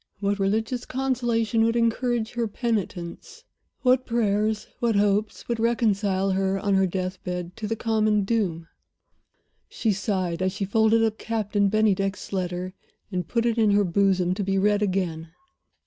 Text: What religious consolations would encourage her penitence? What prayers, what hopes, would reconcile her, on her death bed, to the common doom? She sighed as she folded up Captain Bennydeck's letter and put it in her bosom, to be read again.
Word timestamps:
What 0.19 0.39
religious 0.39 0.83
consolations 0.83 1.63
would 1.63 1.75
encourage 1.75 2.31
her 2.31 2.47
penitence? 2.47 3.43
What 3.83 4.07
prayers, 4.07 4.65
what 4.79 4.95
hopes, 4.95 5.47
would 5.47 5.59
reconcile 5.59 6.31
her, 6.31 6.57
on 6.59 6.73
her 6.73 6.87
death 6.87 7.23
bed, 7.23 7.55
to 7.57 7.67
the 7.67 7.75
common 7.75 8.23
doom? 8.23 8.67
She 9.69 9.91
sighed 9.91 10.41
as 10.41 10.53
she 10.53 10.65
folded 10.65 11.03
up 11.03 11.19
Captain 11.19 11.69
Bennydeck's 11.69 12.33
letter 12.33 12.73
and 13.11 13.27
put 13.27 13.45
it 13.45 13.59
in 13.59 13.69
her 13.73 13.83
bosom, 13.83 14.33
to 14.33 14.43
be 14.43 14.57
read 14.57 14.81
again. 14.81 15.29